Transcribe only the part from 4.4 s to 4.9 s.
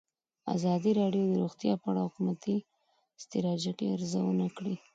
کړې.